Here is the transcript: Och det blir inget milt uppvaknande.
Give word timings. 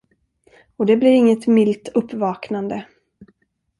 Och 0.77 0.85
det 0.85 0.97
blir 0.97 1.09
inget 1.11 1.47
milt 1.47 1.87
uppvaknande. 1.87 2.85